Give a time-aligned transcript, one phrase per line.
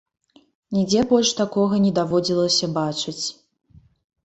[0.77, 3.21] Нідзе больш такога не даводзілася бачыць.